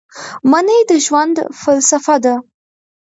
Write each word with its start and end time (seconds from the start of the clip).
مني 0.51 0.79
د 0.89 0.91
ژوند 1.05 1.35
فلسفه 1.61 2.15
ده 2.23 2.35